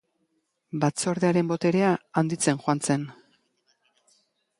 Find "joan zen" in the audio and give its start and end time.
2.65-3.05